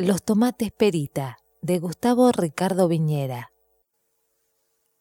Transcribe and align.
Los 0.00 0.22
tomates 0.22 0.72
perita, 0.72 1.36
de 1.60 1.78
Gustavo 1.78 2.32
Ricardo 2.32 2.88
Viñera. 2.88 3.52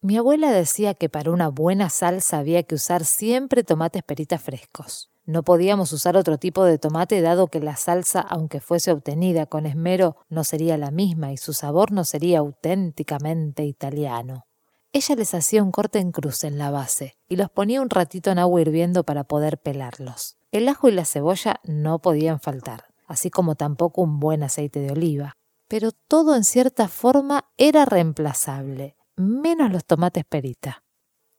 Mi 0.02 0.18
abuela 0.18 0.52
decía 0.52 0.94
que 0.94 1.08
para 1.08 1.32
una 1.32 1.48
buena 1.48 1.90
salsa 1.90 2.40
había 2.40 2.64
que 2.64 2.76
usar 2.76 3.06
siempre 3.06 3.64
tomates 3.64 4.04
perita 4.04 4.38
frescos. 4.38 5.10
No 5.24 5.44
podíamos 5.44 5.94
usar 5.94 6.18
otro 6.18 6.38
tipo 6.38 6.66
de 6.66 6.80
tomate 6.80 7.22
dado 7.22 7.48
que 7.48 7.62
la 7.62 7.78
salsa, 7.78 8.20
aunque 8.20 8.60
fuese 8.60 8.92
obtenida 8.92 9.46
con 9.46 9.66
esmero, 9.66 10.18
no 10.28 10.44
sería 10.44 10.78
la 10.78 10.92
misma 10.92 11.32
y 11.32 11.38
su 11.38 11.54
sabor 11.54 11.94
no 11.94 12.04
sería 12.04 12.40
auténticamente 12.40 13.64
italiano. 13.64 14.48
Ella 14.92 15.16
les 15.16 15.34
hacía 15.34 15.64
un 15.64 15.72
corte 15.72 16.00
en 16.00 16.12
cruz 16.12 16.44
en 16.44 16.58
la 16.58 16.72
base 16.72 17.16
y 17.30 17.38
los 17.38 17.50
ponía 17.50 17.82
un 17.82 17.90
ratito 17.90 18.32
en 18.32 18.40
agua 18.40 18.60
hirviendo 18.60 19.06
para 19.06 19.24
poder 19.24 19.60
pelarlos. 19.60 20.36
El 20.52 20.68
ajo 20.68 20.90
y 20.90 20.92
la 20.92 21.06
cebolla 21.06 21.62
no 21.64 22.00
podían 22.00 22.42
faltar, 22.42 22.89
así 23.10 23.30
como 23.30 23.56
tampoco 23.56 24.02
un 24.02 24.20
buen 24.20 24.44
aceite 24.44 24.80
de 24.80 24.92
oliva. 24.92 25.34
Pero 25.68 25.92
todo 25.92 26.36
en 26.36 26.46
cierta 26.46 26.88
forma 26.88 27.46
era 27.58 27.84
reemplazable, 27.84 28.96
menos 29.18 29.72
los 29.72 29.84
tomates 29.84 30.24
perita. 30.24 30.84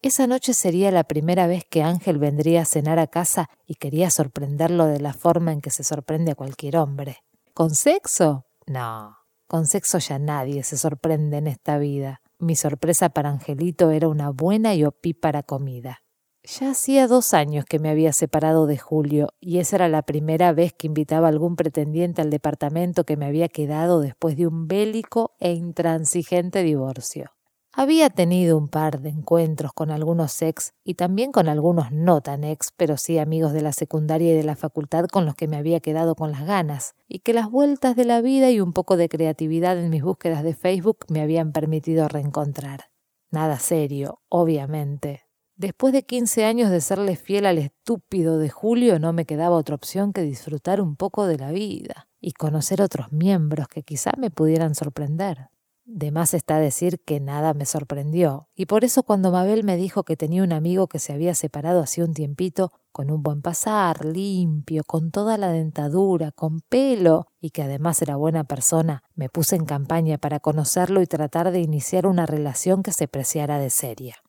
Esa 0.02 0.26
noche 0.26 0.52
sería 0.52 0.90
la 0.90 1.04
primera 1.04 1.46
vez 1.46 1.64
que 1.64 1.82
Ángel 1.82 2.18
vendría 2.18 2.62
a 2.62 2.64
cenar 2.64 2.98
a 2.98 3.06
casa 3.06 3.48
y 3.66 3.74
quería 3.76 4.10
sorprenderlo 4.10 4.86
de 4.86 4.98
la 4.98 5.12
forma 5.12 5.52
en 5.52 5.60
que 5.60 5.70
se 5.70 5.84
sorprende 5.84 6.32
a 6.32 6.34
cualquier 6.34 6.76
hombre. 6.76 7.18
¿Con 7.54 7.74
sexo? 7.74 8.46
No, 8.66 9.16
con 9.46 9.66
sexo 9.66 9.98
ya 9.98 10.18
nadie 10.18 10.62
se 10.62 10.76
sorprende 10.78 11.36
en 11.36 11.46
esta 11.46 11.78
vida. 11.78 12.22
Mi 12.38 12.56
sorpresa 12.56 13.10
para 13.10 13.28
Angelito 13.28 13.90
era 13.90 14.08
una 14.08 14.30
buena 14.30 14.74
y 14.74 14.84
opípara 14.84 15.42
comida. 15.42 15.98
Ya 16.42 16.70
hacía 16.70 17.06
dos 17.06 17.34
años 17.34 17.66
que 17.66 17.78
me 17.78 17.90
había 17.90 18.14
separado 18.14 18.66
de 18.66 18.78
Julio, 18.78 19.34
y 19.40 19.58
esa 19.58 19.76
era 19.76 19.88
la 19.88 20.02
primera 20.02 20.52
vez 20.52 20.72
que 20.72 20.86
invitaba 20.86 21.26
a 21.26 21.30
algún 21.30 21.54
pretendiente 21.54 22.22
al 22.22 22.30
departamento 22.30 23.04
que 23.04 23.18
me 23.18 23.26
había 23.26 23.48
quedado 23.48 24.00
después 24.00 24.36
de 24.38 24.46
un 24.46 24.66
bélico 24.66 25.32
e 25.38 25.52
intransigente 25.52 26.62
divorcio. 26.62 27.32
Había 27.72 28.10
tenido 28.10 28.58
un 28.58 28.68
par 28.68 29.00
de 29.00 29.10
encuentros 29.10 29.72
con 29.72 29.90
algunos 29.90 30.42
ex 30.42 30.72
y 30.82 30.94
también 30.94 31.30
con 31.30 31.46
algunos 31.46 31.92
no 31.92 32.20
tan 32.20 32.42
ex, 32.42 32.72
pero 32.76 32.96
sí 32.96 33.18
amigos 33.18 33.52
de 33.52 33.60
la 33.60 33.72
secundaria 33.72 34.32
y 34.32 34.36
de 34.36 34.42
la 34.42 34.56
facultad 34.56 35.04
con 35.06 35.24
los 35.24 35.36
que 35.36 35.46
me 35.46 35.56
había 35.56 35.78
quedado 35.78 36.16
con 36.16 36.32
las 36.32 36.44
ganas, 36.46 36.94
y 37.06 37.20
que 37.20 37.34
las 37.34 37.50
vueltas 37.50 37.94
de 37.94 38.06
la 38.06 38.22
vida 38.22 38.50
y 38.50 38.60
un 38.60 38.72
poco 38.72 38.96
de 38.96 39.08
creatividad 39.08 39.78
en 39.78 39.90
mis 39.90 40.02
búsquedas 40.02 40.42
de 40.42 40.54
Facebook 40.54 41.04
me 41.08 41.20
habían 41.20 41.52
permitido 41.52 42.08
reencontrar. 42.08 42.86
Nada 43.30 43.58
serio, 43.60 44.20
obviamente. 44.28 45.29
Después 45.60 45.92
de 45.92 46.04
quince 46.04 46.46
años 46.46 46.70
de 46.70 46.80
serle 46.80 47.16
fiel 47.16 47.44
al 47.44 47.58
estúpido 47.58 48.38
de 48.38 48.48
Julio, 48.48 48.98
no 48.98 49.12
me 49.12 49.26
quedaba 49.26 49.56
otra 49.56 49.74
opción 49.74 50.14
que 50.14 50.22
disfrutar 50.22 50.80
un 50.80 50.96
poco 50.96 51.26
de 51.26 51.36
la 51.36 51.50
vida 51.50 52.08
y 52.18 52.32
conocer 52.32 52.80
otros 52.80 53.12
miembros 53.12 53.68
que 53.68 53.82
quizá 53.82 54.12
me 54.16 54.30
pudieran 54.30 54.74
sorprender. 54.74 55.50
De 55.84 56.12
más 56.12 56.32
está 56.32 56.58
decir 56.58 57.04
que 57.04 57.20
nada 57.20 57.52
me 57.52 57.66
sorprendió, 57.66 58.48
y 58.54 58.64
por 58.64 58.84
eso 58.84 59.02
cuando 59.02 59.32
Mabel 59.32 59.62
me 59.62 59.76
dijo 59.76 60.02
que 60.02 60.16
tenía 60.16 60.42
un 60.42 60.54
amigo 60.54 60.86
que 60.86 60.98
se 60.98 61.12
había 61.12 61.34
separado 61.34 61.82
hacía 61.82 62.06
un 62.06 62.14
tiempito, 62.14 62.72
con 62.90 63.10
un 63.10 63.22
buen 63.22 63.42
pasar, 63.42 64.06
limpio, 64.06 64.82
con 64.84 65.10
toda 65.10 65.36
la 65.36 65.52
dentadura, 65.52 66.32
con 66.32 66.62
pelo, 66.62 67.26
y 67.38 67.50
que 67.50 67.64
además 67.64 68.00
era 68.00 68.16
buena 68.16 68.44
persona, 68.44 69.02
me 69.14 69.28
puse 69.28 69.56
en 69.56 69.66
campaña 69.66 70.16
para 70.16 70.40
conocerlo 70.40 71.02
y 71.02 71.06
tratar 71.06 71.50
de 71.50 71.60
iniciar 71.60 72.06
una 72.06 72.24
relación 72.24 72.82
que 72.82 72.94
se 72.94 73.08
preciara 73.08 73.58
de 73.58 73.68
seria. 73.68 74.22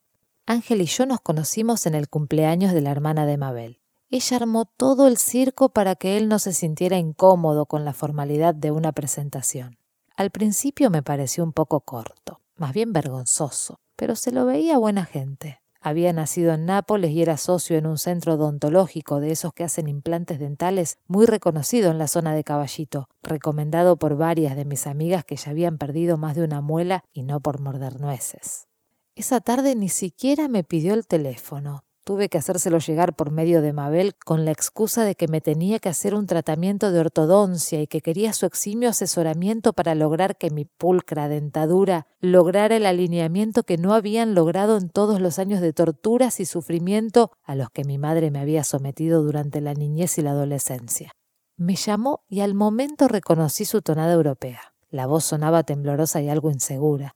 Ángel 0.52 0.82
y 0.82 0.86
yo 0.86 1.06
nos 1.06 1.22
conocimos 1.22 1.86
en 1.86 1.96
el 1.96 2.10
cumpleaños 2.10 2.74
de 2.74 2.82
la 2.82 2.92
hermana 2.92 3.26
de 3.26 3.38
Mabel. 3.38 3.80
Ella 4.10 4.36
armó 4.36 4.66
todo 4.66 5.08
el 5.08 5.16
circo 5.16 5.70
para 5.70 5.96
que 5.96 6.18
él 6.18 6.28
no 6.28 6.40
se 6.40 6.52
sintiera 6.52 6.98
incómodo 6.98 7.68
con 7.68 7.86
la 7.86 7.94
formalidad 7.94 8.54
de 8.54 8.72
una 8.72 8.92
presentación. 8.92 9.78
Al 10.18 10.30
principio 10.30 10.90
me 10.90 11.04
pareció 11.04 11.46
un 11.46 11.54
poco 11.54 11.80
corto, 11.80 12.42
más 12.58 12.74
bien 12.74 12.92
vergonzoso, 12.92 13.80
pero 13.96 14.18
se 14.18 14.34
lo 14.34 14.46
veía 14.46 14.78
buena 14.78 15.06
gente. 15.06 15.62
Había 15.80 16.12
nacido 16.12 16.54
en 16.54 16.66
Nápoles 16.66 17.12
y 17.12 17.22
era 17.22 17.38
socio 17.38 17.78
en 17.78 17.88
un 17.88 17.98
centro 17.98 18.34
odontológico 18.34 19.22
de 19.22 19.32
esos 19.32 19.54
que 19.54 19.64
hacen 19.64 19.88
implantes 19.88 20.38
dentales 20.38 20.98
muy 21.08 21.28
reconocido 21.28 21.92
en 21.92 21.98
la 21.98 22.10
zona 22.10 22.36
de 22.36 22.44
Caballito, 22.44 23.08
recomendado 23.24 23.96
por 23.96 24.18
varias 24.18 24.58
de 24.58 24.66
mis 24.66 24.86
amigas 24.86 25.24
que 25.24 25.38
ya 25.38 25.52
habían 25.52 25.78
perdido 25.78 26.18
más 26.18 26.36
de 26.36 26.44
una 26.44 26.60
muela 26.60 27.06
y 27.14 27.24
no 27.24 27.40
por 27.40 27.62
morder 27.62 28.02
nueces. 28.02 28.68
Esa 29.14 29.42
tarde 29.42 29.76
ni 29.76 29.90
siquiera 29.90 30.48
me 30.48 30.64
pidió 30.64 30.94
el 30.94 31.06
teléfono. 31.06 31.84
Tuve 32.06 32.30
que 32.30 32.38
hacérselo 32.38 32.80
llegar 32.80 33.14
por 33.14 33.30
medio 33.30 33.62
de 33.62 33.74
Mabel 33.74 34.16
con 34.26 34.46
la 34.46 34.52
excusa 34.52 35.04
de 35.04 35.16
que 35.16 35.28
me 35.28 35.42
tenía 35.42 35.80
que 35.80 35.90
hacer 35.90 36.16
un 36.16 36.28
tratamiento 36.28 36.92
de 36.92 37.02
ortodoncia 37.02 37.82
y 37.82 37.88
que 37.88 38.02
quería 38.02 38.32
su 38.32 38.46
eximio 38.46 38.90
asesoramiento 38.90 39.74
para 39.74 39.96
lograr 39.96 40.38
que 40.38 40.50
mi 40.50 40.64
pulcra 40.64 41.28
dentadura 41.28 42.08
lograra 42.22 42.78
el 42.78 42.86
alineamiento 42.86 43.64
que 43.64 43.78
no 43.78 43.94
habían 43.94 44.34
logrado 44.34 44.78
en 44.78 44.90
todos 44.90 45.20
los 45.20 45.40
años 45.40 45.60
de 45.60 45.74
torturas 45.74 46.40
y 46.40 46.46
sufrimiento 46.46 47.32
a 47.44 47.56
los 47.56 47.70
que 47.70 47.84
mi 47.84 47.98
madre 47.98 48.32
me 48.32 48.40
había 48.40 48.64
sometido 48.64 49.22
durante 49.24 49.60
la 49.60 49.74
niñez 49.74 50.18
y 50.18 50.22
la 50.22 50.32
adolescencia. 50.32 51.12
Me 51.58 51.76
llamó 51.76 52.24
y 52.30 52.40
al 52.40 52.56
momento 52.56 53.10
reconocí 53.10 53.66
su 53.66 53.82
tonada 53.82 54.14
europea. 54.14 54.74
La 54.90 55.06
voz 55.06 55.26
sonaba 55.26 55.64
temblorosa 55.64 56.22
y 56.22 56.30
algo 56.30 56.50
insegura 56.50 57.14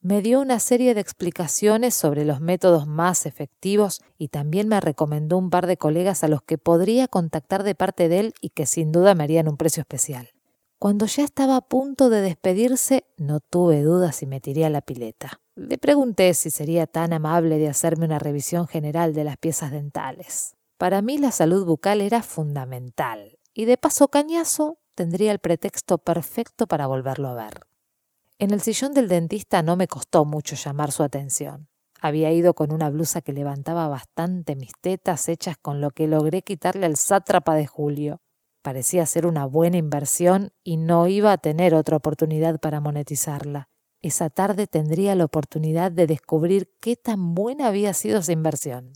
me 0.00 0.22
dio 0.22 0.40
una 0.40 0.60
serie 0.60 0.94
de 0.94 1.00
explicaciones 1.00 1.94
sobre 1.94 2.24
los 2.24 2.40
métodos 2.40 2.86
más 2.86 3.26
efectivos 3.26 4.00
y 4.16 4.28
también 4.28 4.68
me 4.68 4.80
recomendó 4.80 5.36
un 5.38 5.50
par 5.50 5.66
de 5.66 5.76
colegas 5.76 6.22
a 6.22 6.28
los 6.28 6.42
que 6.42 6.56
podría 6.56 7.08
contactar 7.08 7.64
de 7.64 7.74
parte 7.74 8.08
de 8.08 8.20
él 8.20 8.34
y 8.40 8.50
que 8.50 8.66
sin 8.66 8.92
duda 8.92 9.14
me 9.14 9.24
harían 9.24 9.48
un 9.48 9.56
precio 9.56 9.80
especial. 9.80 10.30
Cuando 10.78 11.06
ya 11.06 11.24
estaba 11.24 11.56
a 11.56 11.60
punto 11.60 12.08
de 12.08 12.20
despedirse, 12.20 13.04
no 13.16 13.40
tuve 13.40 13.82
dudas 13.82 14.14
si 14.14 14.26
me 14.26 14.40
tiré 14.40 14.64
a 14.64 14.70
la 14.70 14.80
pileta. 14.80 15.40
Le 15.56 15.76
pregunté 15.76 16.32
si 16.34 16.50
sería 16.50 16.86
tan 16.86 17.12
amable 17.12 17.58
de 17.58 17.68
hacerme 17.68 18.04
una 18.04 18.20
revisión 18.20 18.68
general 18.68 19.12
de 19.12 19.24
las 19.24 19.36
piezas 19.38 19.72
dentales. 19.72 20.54
Para 20.76 21.02
mí 21.02 21.18
la 21.18 21.32
salud 21.32 21.66
bucal 21.66 22.00
era 22.00 22.22
fundamental, 22.22 23.40
y 23.52 23.64
de 23.64 23.76
paso 23.76 24.06
cañazo 24.06 24.78
tendría 24.94 25.32
el 25.32 25.40
pretexto 25.40 25.98
perfecto 25.98 26.68
para 26.68 26.86
volverlo 26.86 27.26
a 27.26 27.34
ver. 27.34 27.67
En 28.40 28.52
el 28.52 28.60
sillón 28.60 28.94
del 28.94 29.08
dentista 29.08 29.64
no 29.64 29.74
me 29.74 29.88
costó 29.88 30.24
mucho 30.24 30.54
llamar 30.54 30.92
su 30.92 31.02
atención. 31.02 31.68
Había 32.00 32.30
ido 32.30 32.54
con 32.54 32.72
una 32.72 32.88
blusa 32.88 33.20
que 33.20 33.32
levantaba 33.32 33.88
bastante 33.88 34.54
mis 34.54 34.70
tetas 34.80 35.28
hechas 35.28 35.56
con 35.60 35.80
lo 35.80 35.90
que 35.90 36.06
logré 36.06 36.42
quitarle 36.42 36.86
al 36.86 36.96
sátrapa 36.96 37.56
de 37.56 37.66
Julio. 37.66 38.20
Parecía 38.62 39.06
ser 39.06 39.26
una 39.26 39.44
buena 39.44 39.78
inversión 39.78 40.52
y 40.62 40.76
no 40.76 41.08
iba 41.08 41.32
a 41.32 41.38
tener 41.38 41.74
otra 41.74 41.96
oportunidad 41.96 42.60
para 42.60 42.80
monetizarla. 42.80 43.70
Esa 44.02 44.30
tarde 44.30 44.68
tendría 44.68 45.16
la 45.16 45.24
oportunidad 45.24 45.90
de 45.90 46.06
descubrir 46.06 46.70
qué 46.80 46.94
tan 46.94 47.34
buena 47.34 47.66
había 47.66 47.92
sido 47.92 48.20
esa 48.20 48.30
inversión. 48.30 48.92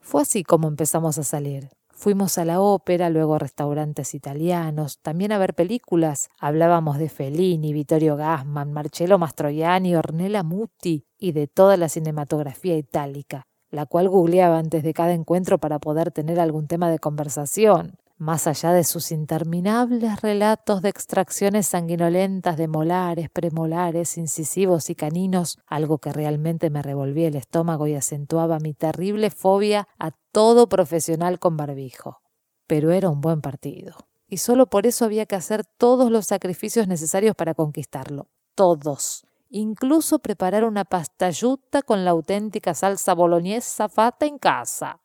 Fue 0.00 0.22
así 0.22 0.42
como 0.42 0.66
empezamos 0.66 1.18
a 1.18 1.22
salir. 1.22 1.70
Fuimos 2.02 2.36
a 2.36 2.44
la 2.44 2.60
ópera, 2.60 3.10
luego 3.10 3.36
a 3.36 3.38
restaurantes 3.38 4.12
italianos, 4.12 4.98
también 5.02 5.30
a 5.30 5.38
ver 5.38 5.54
películas. 5.54 6.30
Hablábamos 6.40 6.98
de 6.98 7.08
Fellini, 7.08 7.72
Vittorio 7.72 8.16
Gassman, 8.16 8.72
Marcello 8.72 9.18
Mastroianni, 9.18 9.94
Ornella 9.94 10.42
Muti 10.42 11.06
y 11.16 11.30
de 11.30 11.46
toda 11.46 11.76
la 11.76 11.88
cinematografía 11.88 12.76
itálica, 12.76 13.46
la 13.70 13.86
cual 13.86 14.08
googleaba 14.08 14.58
antes 14.58 14.82
de 14.82 14.92
cada 14.92 15.12
encuentro 15.12 15.58
para 15.58 15.78
poder 15.78 16.10
tener 16.10 16.40
algún 16.40 16.66
tema 16.66 16.90
de 16.90 16.98
conversación 16.98 18.00
más 18.22 18.46
allá 18.46 18.72
de 18.72 18.84
sus 18.84 19.10
interminables 19.10 20.22
relatos 20.22 20.80
de 20.80 20.88
extracciones 20.88 21.66
sanguinolentas 21.66 22.56
de 22.56 22.68
molares, 22.68 23.28
premolares, 23.30 24.16
incisivos 24.16 24.90
y 24.90 24.94
caninos, 24.94 25.58
algo 25.66 25.98
que 25.98 26.12
realmente 26.12 26.70
me 26.70 26.82
revolvía 26.82 27.26
el 27.26 27.34
estómago 27.34 27.88
y 27.88 27.94
acentuaba 27.94 28.60
mi 28.60 28.74
terrible 28.74 29.30
fobia 29.30 29.88
a 29.98 30.12
todo 30.30 30.68
profesional 30.68 31.40
con 31.40 31.56
barbijo. 31.56 32.22
Pero 32.68 32.92
era 32.92 33.10
un 33.10 33.20
buen 33.20 33.40
partido, 33.40 33.96
y 34.28 34.36
solo 34.36 34.66
por 34.66 34.86
eso 34.86 35.04
había 35.04 35.26
que 35.26 35.36
hacer 35.36 35.64
todos 35.64 36.08
los 36.10 36.26
sacrificios 36.26 36.86
necesarios 36.86 37.34
para 37.34 37.54
conquistarlo. 37.54 38.28
Todos. 38.54 39.26
Incluso 39.50 40.20
preparar 40.20 40.62
una 40.64 40.84
pastayuta 40.84 41.82
con 41.82 42.04
la 42.04 42.12
auténtica 42.12 42.72
salsa 42.72 43.14
boloñesa 43.14 43.88
fata 43.88 44.26
en 44.26 44.38
casa. 44.38 45.01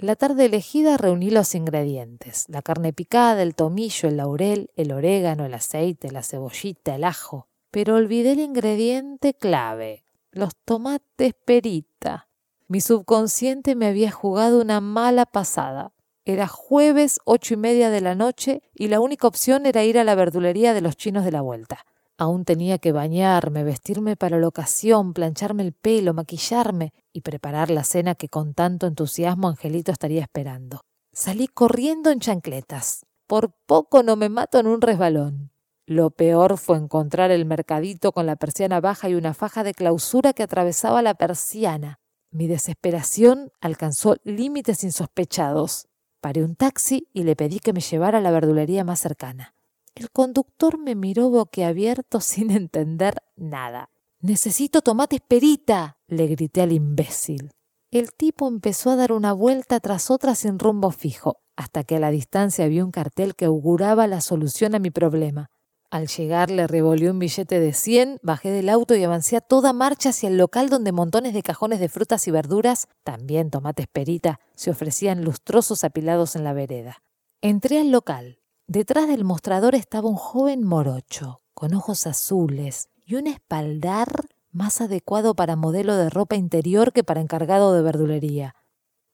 La 0.00 0.14
tarde 0.14 0.44
elegida 0.44 0.96
reuní 0.96 1.28
los 1.28 1.56
ingredientes, 1.56 2.44
la 2.48 2.62
carne 2.62 2.92
picada, 2.92 3.42
el 3.42 3.56
tomillo, 3.56 4.08
el 4.08 4.18
laurel, 4.18 4.70
el 4.76 4.92
orégano, 4.92 5.44
el 5.44 5.54
aceite, 5.54 6.12
la 6.12 6.22
cebollita, 6.22 6.94
el 6.94 7.02
ajo, 7.02 7.48
pero 7.72 7.96
olvidé 7.96 8.32
el 8.32 8.38
ingrediente 8.38 9.34
clave, 9.34 10.04
los 10.30 10.54
tomates 10.64 11.34
perita. 11.44 12.28
Mi 12.68 12.80
subconsciente 12.80 13.74
me 13.74 13.88
había 13.88 14.12
jugado 14.12 14.60
una 14.60 14.80
mala 14.80 15.26
pasada. 15.26 15.90
Era 16.24 16.46
jueves 16.46 17.18
ocho 17.24 17.54
y 17.54 17.56
media 17.56 17.90
de 17.90 18.00
la 18.00 18.14
noche 18.14 18.62
y 18.76 18.86
la 18.86 19.00
única 19.00 19.26
opción 19.26 19.66
era 19.66 19.82
ir 19.82 19.98
a 19.98 20.04
la 20.04 20.14
verdulería 20.14 20.74
de 20.74 20.80
los 20.80 20.96
chinos 20.96 21.24
de 21.24 21.32
la 21.32 21.40
vuelta. 21.40 21.84
Aún 22.20 22.44
tenía 22.44 22.78
que 22.78 22.90
bañarme, 22.90 23.62
vestirme 23.62 24.16
para 24.16 24.40
la 24.40 24.48
ocasión, 24.48 25.14
plancharme 25.14 25.62
el 25.62 25.72
pelo, 25.72 26.14
maquillarme 26.14 26.92
y 27.12 27.20
preparar 27.20 27.70
la 27.70 27.84
cena 27.84 28.16
que 28.16 28.28
con 28.28 28.54
tanto 28.54 28.88
entusiasmo 28.88 29.48
Angelito 29.48 29.92
estaría 29.92 30.22
esperando. 30.22 30.80
Salí 31.12 31.46
corriendo 31.46 32.10
en 32.10 32.18
chancletas. 32.18 33.06
Por 33.28 33.52
poco 33.66 34.02
no 34.02 34.16
me 34.16 34.28
mato 34.28 34.58
en 34.58 34.66
un 34.66 34.80
resbalón. 34.80 35.52
Lo 35.86 36.10
peor 36.10 36.58
fue 36.58 36.76
encontrar 36.76 37.30
el 37.30 37.44
mercadito 37.44 38.10
con 38.10 38.26
la 38.26 38.34
persiana 38.34 38.80
baja 38.80 39.08
y 39.08 39.14
una 39.14 39.32
faja 39.32 39.62
de 39.62 39.72
clausura 39.72 40.32
que 40.32 40.42
atravesaba 40.42 41.02
la 41.02 41.14
persiana. 41.14 42.00
Mi 42.32 42.48
desesperación 42.48 43.52
alcanzó 43.60 44.16
límites 44.24 44.82
insospechados. 44.82 45.86
Paré 46.20 46.42
un 46.42 46.56
taxi 46.56 47.08
y 47.12 47.22
le 47.22 47.36
pedí 47.36 47.60
que 47.60 47.72
me 47.72 47.80
llevara 47.80 48.18
a 48.18 48.20
la 48.20 48.32
verdulería 48.32 48.82
más 48.82 48.98
cercana. 48.98 49.54
El 49.98 50.12
conductor 50.12 50.78
me 50.78 50.94
miró 50.94 51.28
boquiabierto 51.28 52.20
sin 52.20 52.52
entender 52.52 53.16
nada. 53.34 53.90
Necesito 54.20 54.80
tomates 54.80 55.20
perita, 55.26 55.98
le 56.06 56.28
grité 56.28 56.60
al 56.60 56.70
imbécil. 56.70 57.50
El 57.90 58.12
tipo 58.12 58.46
empezó 58.46 58.90
a 58.90 58.96
dar 58.96 59.12
una 59.12 59.32
vuelta 59.32 59.80
tras 59.80 60.12
otra 60.12 60.36
sin 60.36 60.60
rumbo 60.60 60.92
fijo, 60.92 61.40
hasta 61.56 61.82
que 61.82 61.96
a 61.96 62.00
la 62.00 62.12
distancia 62.12 62.68
vi 62.68 62.80
un 62.80 62.92
cartel 62.92 63.34
que 63.34 63.46
auguraba 63.46 64.06
la 64.06 64.20
solución 64.20 64.76
a 64.76 64.78
mi 64.78 64.90
problema. 64.90 65.50
Al 65.90 66.06
llegar 66.06 66.50
le 66.50 66.68
revolvió 66.68 67.10
un 67.10 67.18
billete 67.18 67.58
de 67.58 67.72
100, 67.72 68.20
bajé 68.22 68.50
del 68.50 68.68
auto 68.68 68.94
y 68.94 69.02
avancé 69.02 69.36
a 69.36 69.40
toda 69.40 69.72
marcha 69.72 70.10
hacia 70.10 70.28
el 70.28 70.36
local 70.36 70.68
donde 70.68 70.92
montones 70.92 71.34
de 71.34 71.42
cajones 71.42 71.80
de 71.80 71.88
frutas 71.88 72.28
y 72.28 72.30
verduras, 72.30 72.86
también 73.02 73.50
tomates 73.50 73.88
perita, 73.88 74.38
se 74.54 74.70
ofrecían 74.70 75.24
lustrosos 75.24 75.82
apilados 75.82 76.36
en 76.36 76.44
la 76.44 76.52
vereda. 76.52 77.02
Entré 77.40 77.80
al 77.80 77.90
local. 77.90 78.37
Detrás 78.70 79.08
del 79.08 79.24
mostrador 79.24 79.74
estaba 79.74 80.10
un 80.10 80.16
joven 80.16 80.62
morocho, 80.62 81.40
con 81.54 81.72
ojos 81.72 82.06
azules 82.06 82.90
y 83.06 83.14
un 83.14 83.26
espaldar 83.26 84.28
más 84.50 84.82
adecuado 84.82 85.34
para 85.34 85.56
modelo 85.56 85.96
de 85.96 86.10
ropa 86.10 86.36
interior 86.36 86.92
que 86.92 87.02
para 87.02 87.22
encargado 87.22 87.72
de 87.72 87.80
verdulería. 87.80 88.56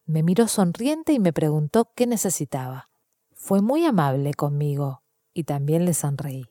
Me 0.07 0.25
miró 0.25 0.49
sonriente 0.49 1.13
y 1.13 1.21
me 1.21 1.33
preguntó 1.33 1.93
qué 1.95 2.09
necesitaba. 2.09 2.89
Fue 3.33 3.63
muy 3.63 3.85
amable 3.85 4.35
conmigo 4.35 5.05
y 5.33 5.45
también 5.45 5.85
le 5.85 5.95
sonreí. 5.95 6.47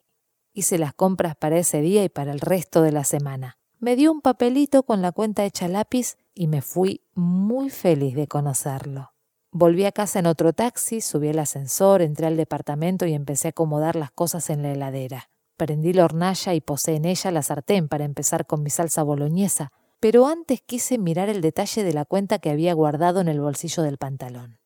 Hice 0.53 0.77
las 0.77 0.93
compras 0.93 1.35
para 1.35 1.57
ese 1.57 1.81
día 1.81 2.05
y 2.05 2.09
para 2.09 2.31
el 2.31 2.39
resto 2.39 2.83
de 2.83 2.93
la 2.93 3.03
semana. 3.03 3.57
Me 3.79 3.97
dio 3.97 4.13
un 4.13 4.21
papelito 4.21 4.83
con 4.83 5.01
la 5.01 5.11
cuenta 5.11 5.43
hecha 5.43 5.67
lápiz 5.67 6.15
y 6.33 6.47
me 6.47 6.61
fui 6.61 7.01
muy 7.15 7.69
feliz 7.69 8.15
de 8.15 8.29
conocerlo. 8.29 9.12
Volví 9.55 9.85
a 9.85 9.91
casa 9.91 10.17
en 10.17 10.25
otro 10.25 10.51
taxi, 10.51 10.99
subí 10.99 11.29
al 11.29 11.37
ascensor, 11.37 12.01
entré 12.01 12.25
al 12.25 12.37
departamento 12.37 13.05
y 13.05 13.13
empecé 13.13 13.49
a 13.49 13.51
acomodar 13.51 13.95
las 13.95 14.09
cosas 14.09 14.49
en 14.49 14.63
la 14.63 14.71
heladera. 14.71 15.29
Prendí 15.57 15.93
la 15.93 16.05
hornalla 16.05 16.55
y 16.55 16.59
posé 16.59 16.95
en 16.95 17.05
ella 17.05 17.29
la 17.29 17.43
sartén 17.43 17.87
para 17.87 18.03
empezar 18.03 18.47
con 18.47 18.63
mi 18.63 18.71
salsa 18.71 19.03
boloñesa, 19.03 19.71
pero 19.99 20.25
antes 20.25 20.61
quise 20.61 20.97
mirar 20.97 21.29
el 21.29 21.41
detalle 21.41 21.83
de 21.83 21.93
la 21.93 22.03
cuenta 22.03 22.39
que 22.39 22.49
había 22.49 22.73
guardado 22.73 23.21
en 23.21 23.27
el 23.27 23.41
bolsillo 23.41 23.83
del 23.83 23.99
pantalón. 23.99 24.57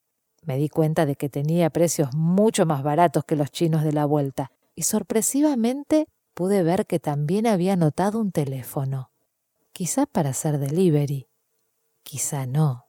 Me 0.42 0.56
di 0.56 0.70
cuenta 0.70 1.04
de 1.04 1.16
que 1.16 1.28
tenía 1.28 1.68
precios 1.68 2.14
mucho 2.14 2.64
más 2.64 2.82
baratos 2.82 3.24
que 3.24 3.36
los 3.36 3.50
chinos 3.50 3.84
de 3.84 3.92
la 3.92 4.06
vuelta 4.06 4.52
y 4.74 4.84
sorpresivamente 4.84 6.08
pude 6.32 6.62
ver 6.62 6.86
que 6.86 6.98
también 6.98 7.46
había 7.46 7.76
notado 7.76 8.18
un 8.20 8.32
teléfono. 8.32 9.10
Quizá 9.72 10.06
para 10.06 10.30
hacer 10.30 10.58
delivery, 10.58 11.28
quizá 12.04 12.46
no. 12.46 12.87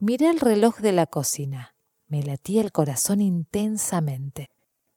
Miré 0.00 0.28
el 0.28 0.38
reloj 0.38 0.78
de 0.78 0.92
la 0.92 1.06
cocina. 1.06 1.74
Me 2.06 2.22
latía 2.22 2.60
el 2.60 2.70
corazón 2.70 3.20
intensamente. 3.20 4.48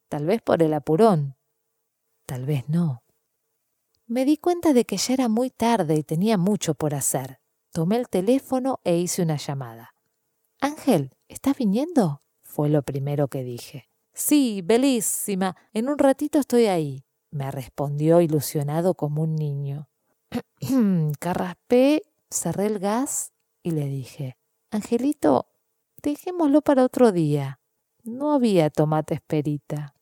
Tal 0.10 0.28
vez 0.28 0.44
por 0.44 0.62
el 0.62 0.76
apurón. 0.76 1.36
Tal 2.28 2.46
vez 2.46 2.70
no. 2.70 3.02
Me 4.06 4.26
di 4.26 4.38
cuenta 4.38 4.74
de 4.74 4.86
que 4.86 4.98
ya 4.98 5.16
era 5.16 5.28
muy 5.28 5.50
tarde 5.50 5.96
y 5.96 6.04
tenía 6.04 6.38
mucho 6.38 6.76
por 6.76 6.94
hacer. 6.94 7.40
Tomé 7.72 7.96
el 7.96 8.10
teléfono 8.10 8.80
e 8.84 8.98
hice 8.98 9.24
una 9.24 9.38
llamada. 9.38 9.96
Ángel, 10.60 11.16
¿estás 11.28 11.58
viniendo? 11.58 12.22
Fue 12.44 12.70
lo 12.70 12.84
primero 12.84 13.28
que 13.28 13.44
dije. 13.44 13.90
Sí, 14.14 14.62
bellísima. 14.64 15.56
En 15.74 15.90
un 15.90 15.98
ratito 15.98 16.38
estoy 16.38 16.68
ahí, 16.68 17.06
me 17.32 17.50
respondió 17.50 18.22
ilusionado 18.22 18.94
como 18.94 19.24
un 19.24 19.36
niño. 19.36 19.90
Carraspé, 21.20 22.04
cerré 22.30 22.68
el 22.68 22.78
gas 22.78 23.34
y 23.64 23.72
le 23.72 23.88
dije, 23.88 24.38
Angelito, 24.74 25.50
dejémoslo 26.02 26.62
para 26.62 26.86
otro 26.86 27.12
día. 27.12 27.60
No 28.06 28.32
había 28.32 28.70
tomate 28.70 29.16
esperita. 29.16 29.94